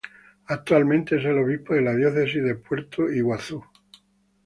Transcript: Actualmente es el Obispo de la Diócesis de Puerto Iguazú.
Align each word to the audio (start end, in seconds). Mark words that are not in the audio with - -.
Actualmente 0.47 1.17
es 1.19 1.25
el 1.25 1.37
Obispo 1.37 1.75
de 1.75 1.83
la 1.83 1.93
Diócesis 1.93 2.43
de 2.43 2.55
Puerto 2.55 3.07
Iguazú. 3.07 3.63